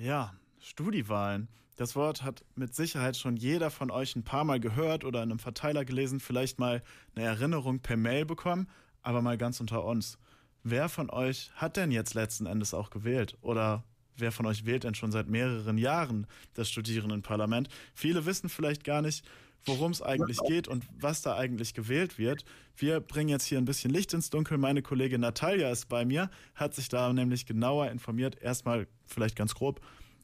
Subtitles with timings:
[0.00, 1.48] Ja, Studiwahlen.
[1.76, 5.30] Das Wort hat mit Sicherheit schon jeder von euch ein paar Mal gehört oder in
[5.30, 6.82] einem Verteiler gelesen, vielleicht mal
[7.14, 8.66] eine Erinnerung per Mail bekommen,
[9.02, 10.16] aber mal ganz unter uns.
[10.62, 13.36] Wer von euch hat denn jetzt letzten Endes auch gewählt?
[13.42, 13.84] Oder
[14.16, 17.68] wer von euch wählt denn schon seit mehreren Jahren das Studierendenparlament?
[17.92, 19.22] Viele wissen vielleicht gar nicht,
[19.64, 22.44] worum es eigentlich geht und was da eigentlich gewählt wird.
[22.76, 24.58] Wir bringen jetzt hier ein bisschen Licht ins Dunkel.
[24.58, 28.40] Meine Kollegin Natalia ist bei mir, hat sich da nämlich genauer informiert.
[28.40, 29.80] Erstmal vielleicht ganz grob.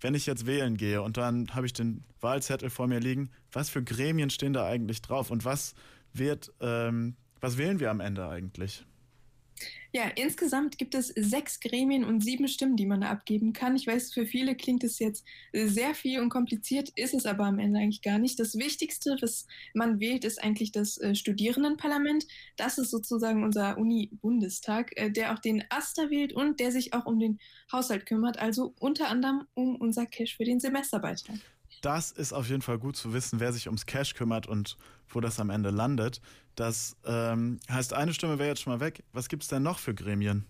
[0.00, 3.68] Wenn ich jetzt wählen gehe und dann habe ich den Wahlzettel vor mir liegen, was
[3.68, 5.74] für Gremien stehen da eigentlich drauf und was
[6.12, 8.84] wird, ähm, was wählen wir am Ende eigentlich?
[9.90, 13.74] Ja, insgesamt gibt es sechs Gremien und sieben Stimmen, die man abgeben kann.
[13.74, 17.58] Ich weiß, für viele klingt es jetzt sehr viel und kompliziert, ist es aber am
[17.58, 18.38] Ende eigentlich gar nicht.
[18.38, 22.26] Das Wichtigste, was man wählt, ist eigentlich das äh, Studierendenparlament.
[22.56, 27.06] Das ist sozusagen unser Uni-Bundestag, äh, der auch den Aster wählt und der sich auch
[27.06, 27.38] um den
[27.72, 31.38] Haushalt kümmert, also unter anderem um unser Cash für den Semesterbeitrag.
[31.82, 34.76] Das ist auf jeden Fall gut zu wissen, wer sich ums Cash kümmert und
[35.08, 36.20] wo das am Ende landet.
[36.54, 39.04] Das ähm, heißt, eine Stimme wäre jetzt schon mal weg.
[39.12, 40.44] Was gibt es denn noch für Gremien?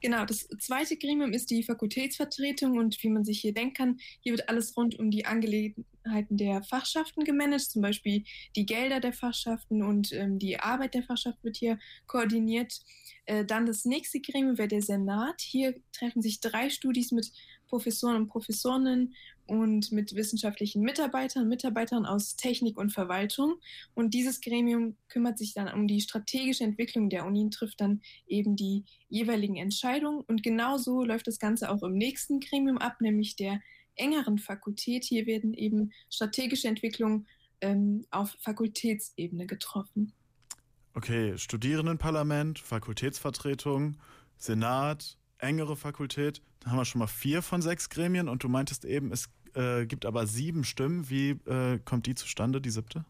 [0.00, 4.32] Genau, das zweite Gremium ist die Fakultätsvertretung und wie man sich hier denken kann, hier
[4.32, 8.24] wird alles rund um die Angelegenheiten der Fachschaften gemanagt, zum Beispiel
[8.56, 12.80] die Gelder der Fachschaften und ähm, die Arbeit der Fachschaft wird hier koordiniert.
[13.26, 15.40] Äh, dann das nächste Gremium wäre der Senat.
[15.40, 17.30] Hier treffen sich drei Studis mit
[17.66, 19.14] Professoren und Professorinnen
[19.46, 23.56] und mit wissenschaftlichen Mitarbeitern Mitarbeitern aus Technik und Verwaltung.
[23.94, 28.00] Und dieses Gremium kümmert sich dann um die strategische Entwicklung der Uni und trifft dann
[28.26, 30.22] eben die jeweiligen Entscheidungen.
[30.26, 33.60] Und genauso läuft das Ganze auch im nächsten Gremium ab, nämlich der
[33.94, 35.04] engeren Fakultät.
[35.04, 37.26] Hier werden eben strategische Entwicklungen
[37.60, 40.12] ähm, auf Fakultätsebene getroffen.
[40.94, 43.98] Okay, Studierendenparlament, Fakultätsvertretung,
[44.38, 46.42] Senat, engere Fakultät.
[46.60, 49.86] Da haben wir schon mal vier von sechs Gremien und du meintest eben, es äh,
[49.86, 51.08] gibt aber sieben Stimmen.
[51.08, 53.04] Wie äh, kommt die zustande, die siebte?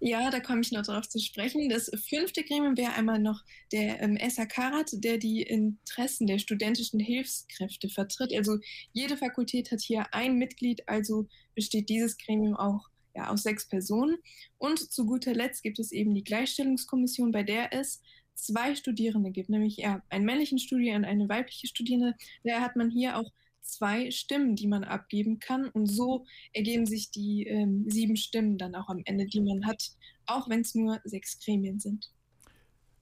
[0.00, 1.68] Ja, da komme ich noch darauf zu sprechen.
[1.68, 7.88] Das fünfte Gremium wäre einmal noch der ähm, SAK-Rat, der die Interessen der studentischen Hilfskräfte
[7.88, 8.32] vertritt.
[8.34, 8.58] Also
[8.92, 14.16] jede Fakultät hat hier ein Mitglied, also besteht dieses Gremium auch ja, aus sechs Personen.
[14.56, 18.00] Und zu guter Letzt gibt es eben die Gleichstellungskommission, bei der es
[18.38, 22.14] zwei Studierende gibt, nämlich ja, einen männlichen Studierenden und eine weibliche Studierende.
[22.44, 25.68] Daher hat man hier auch zwei Stimmen, die man abgeben kann.
[25.68, 29.90] Und so ergeben sich die ähm, sieben Stimmen dann auch am Ende, die man hat,
[30.26, 32.10] auch wenn es nur sechs Gremien sind.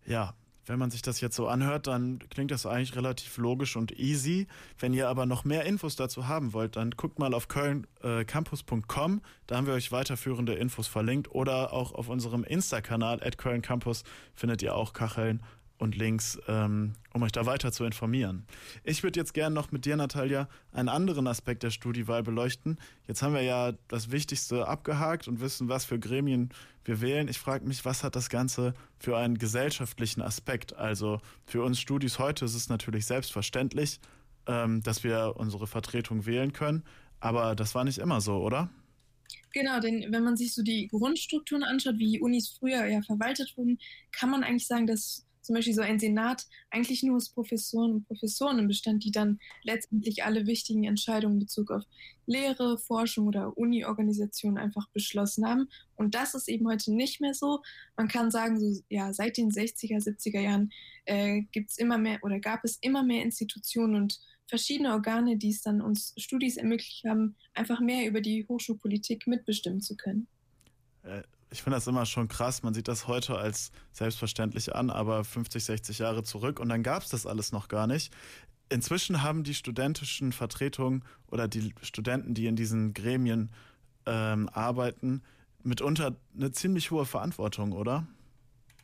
[0.06, 0.36] Ja,
[0.66, 4.47] wenn man sich das jetzt so anhört, dann klingt das eigentlich relativ logisch und easy.
[4.78, 9.22] Wenn ihr aber noch mehr Infos dazu haben wollt, dann guckt mal auf kölncampus.com.
[9.47, 11.31] Da haben wir euch weiterführende Infos verlinkt.
[11.31, 14.03] Oder auch auf unserem Insta-Kanal at kölncampus
[14.34, 15.43] findet ihr auch Kacheln
[15.78, 18.47] und Links, ähm, um euch da weiter zu informieren.
[18.84, 22.78] Ich würde jetzt gerne noch mit dir, Natalia, einen anderen Aspekt der Studiewahl beleuchten.
[23.06, 26.50] Jetzt haben wir ja das Wichtigste abgehakt und wissen, was für Gremien
[26.84, 27.28] wir wählen.
[27.28, 30.75] Ich frage mich, was hat das Ganze für einen gesellschaftlichen Aspekt?
[30.76, 34.00] Also für uns Studis heute ist es natürlich selbstverständlich,
[34.47, 36.84] ähm, dass wir unsere Vertretung wählen können.
[37.20, 38.70] Aber das war nicht immer so, oder?
[39.53, 43.78] Genau, denn wenn man sich so die Grundstrukturen anschaut, wie Unis früher ja verwaltet wurden,
[44.12, 48.06] kann man eigentlich sagen, dass zum Beispiel so ein Senat eigentlich nur aus Professoren und
[48.06, 51.84] Professoren bestand, die dann letztendlich alle wichtigen Entscheidungen in Bezug auf
[52.26, 55.68] Lehre, Forschung oder Uni-Organisation einfach beschlossen haben.
[55.94, 57.62] Und das ist eben heute nicht mehr so.
[57.96, 60.72] Man kann sagen, so ja, seit den 60er, 70er Jahren
[61.04, 65.50] äh, gibt es immer mehr oder gab es immer mehr Institutionen und verschiedene Organe, die
[65.50, 70.26] es dann uns Studis ermöglicht haben, einfach mehr über die Hochschulpolitik mitbestimmen zu können.
[71.56, 72.62] Ich finde das immer schon krass.
[72.62, 77.03] Man sieht das heute als selbstverständlich an, aber 50, 60 Jahre zurück und dann gab
[77.03, 78.12] es das alles noch gar nicht.
[78.69, 83.49] Inzwischen haben die studentischen Vertretungen oder die Studenten, die in diesen Gremien
[84.05, 85.22] ähm, arbeiten,
[85.62, 88.06] mitunter eine ziemlich hohe Verantwortung, oder?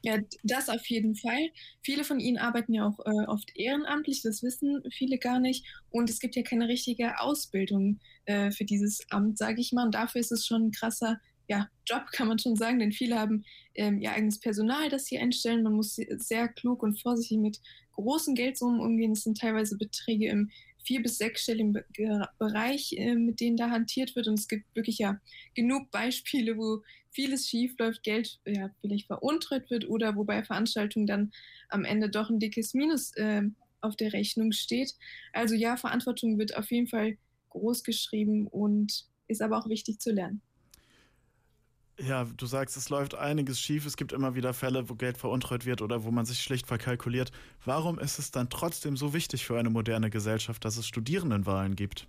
[0.00, 1.50] Ja, das auf jeden Fall.
[1.82, 5.66] Viele von ihnen arbeiten ja auch äh, oft ehrenamtlich, das wissen viele gar nicht.
[5.90, 9.84] Und es gibt ja keine richtige Ausbildung äh, für dieses Amt, sage ich mal.
[9.84, 11.20] Und dafür ist es schon ein krasser
[11.52, 13.44] ja, Job, kann man schon sagen, denn viele haben
[13.74, 15.62] ähm, ihr eigenes Personal, das sie einstellen.
[15.62, 17.60] Man muss sehr klug und vorsichtig mit
[17.92, 19.12] großen Geldsummen umgehen.
[19.12, 20.50] Es sind teilweise Beträge im
[20.82, 21.84] vier- bis sechsstelligen Be
[22.38, 24.28] Bereich, äh, mit denen da hantiert wird.
[24.28, 25.20] Und es gibt wirklich ja
[25.54, 31.06] genug Beispiele, wo vieles schief läuft, Geld ja, vielleicht veruntreut wird oder wo bei Veranstaltungen
[31.06, 31.32] dann
[31.68, 33.42] am Ende doch ein dickes Minus äh,
[33.82, 34.94] auf der Rechnung steht.
[35.34, 37.18] Also ja, Verantwortung wird auf jeden Fall
[37.50, 40.40] groß geschrieben und ist aber auch wichtig zu lernen.
[42.04, 43.86] Ja, du sagst, es läuft einiges schief.
[43.86, 47.30] Es gibt immer wieder Fälle, wo Geld veruntreut wird oder wo man sich schlicht verkalkuliert.
[47.64, 52.08] Warum ist es dann trotzdem so wichtig für eine moderne Gesellschaft, dass es Studierendenwahlen gibt?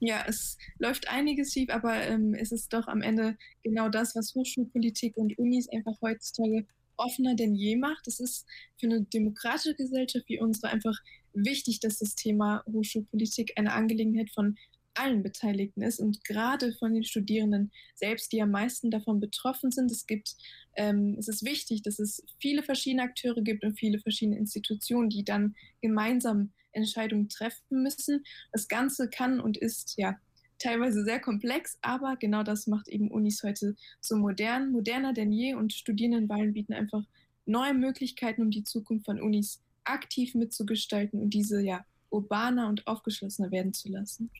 [0.00, 4.34] Ja, es läuft einiges schief, aber ähm, es ist doch am Ende genau das, was
[4.34, 6.66] Hochschulpolitik und Unis einfach heutzutage
[6.96, 8.06] offener denn je macht.
[8.06, 8.46] Es ist
[8.78, 10.98] für eine demokratische Gesellschaft wie unsere einfach
[11.32, 14.56] wichtig, dass das Thema Hochschulpolitik eine Angelegenheit von
[14.94, 19.90] allen Beteiligten ist und gerade von den Studierenden selbst, die am meisten davon betroffen sind.
[19.90, 20.36] Es gibt,
[20.76, 25.24] ähm, es ist wichtig, dass es viele verschiedene Akteure gibt und viele verschiedene Institutionen, die
[25.24, 28.24] dann gemeinsam Entscheidungen treffen müssen.
[28.52, 30.16] Das Ganze kann und ist ja
[30.58, 35.54] teilweise sehr komplex, aber genau das macht eben Unis heute so modern, moderner denn je
[35.54, 37.04] und Studierendenwahlen bieten einfach
[37.46, 43.50] neue Möglichkeiten, um die Zukunft von Unis aktiv mitzugestalten und diese ja urbaner und aufgeschlossener
[43.50, 44.30] werden zu lassen.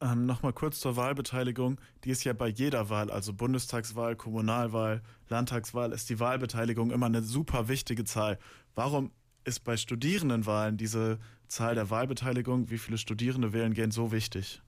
[0.00, 1.80] Ähm, Nochmal kurz zur Wahlbeteiligung.
[2.04, 7.22] Die ist ja bei jeder Wahl, also Bundestagswahl, Kommunalwahl, Landtagswahl, ist die Wahlbeteiligung immer eine
[7.22, 8.38] super wichtige Zahl.
[8.74, 9.10] Warum
[9.44, 11.18] ist bei Studierendenwahlen diese
[11.48, 14.62] Zahl der Wahlbeteiligung, wie viele Studierende wählen gehen, so wichtig?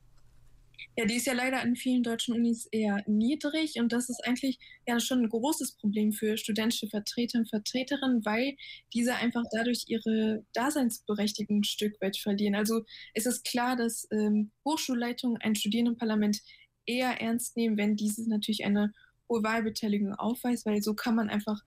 [0.97, 4.59] Ja, die ist ja leider an vielen deutschen Unis eher niedrig und das ist eigentlich
[4.87, 8.57] ja schon ein großes Problem für studentische Vertreter und Vertreterinnen, weil
[8.93, 12.55] diese einfach dadurch ihre Daseinsberechtigung ein Stück weit verlieren.
[12.55, 12.85] Also
[13.15, 16.41] es ist klar, dass ähm, Hochschulleitungen ein Studierendenparlament
[16.87, 18.93] eher ernst nehmen, wenn dieses natürlich eine
[19.29, 21.63] hohe Wahlbeteiligung aufweist, weil so kann man einfach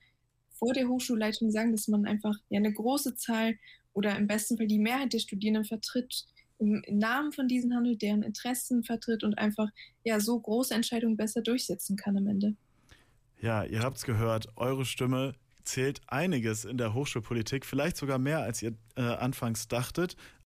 [0.51, 3.57] vor der Hochschulleitung sagen, dass man einfach ja eine große Zahl
[3.93, 6.25] oder im besten Fall die Mehrheit der Studierenden vertritt,
[6.59, 9.69] im Namen von diesen handelt, deren Interessen vertritt und einfach
[10.03, 12.55] ja so große Entscheidungen besser durchsetzen kann am Ende.
[13.41, 15.33] Ja, ihr habt es gehört, eure Stimme
[15.63, 20.15] zählt einiges in der Hochschulpolitik, vielleicht sogar mehr, als ihr äh, anfangs dachtet.